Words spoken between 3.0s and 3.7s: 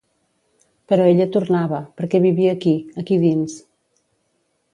aquí dins.